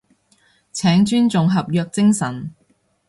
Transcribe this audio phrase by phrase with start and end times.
[0.73, 2.51] 請尊重合約精神